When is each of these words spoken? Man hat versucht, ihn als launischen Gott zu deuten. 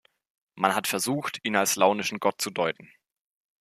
Man 0.55 0.73
hat 0.73 0.87
versucht, 0.87 1.39
ihn 1.43 1.55
als 1.55 1.75
launischen 1.75 2.19
Gott 2.19 2.41
zu 2.41 2.49
deuten. 2.49 2.91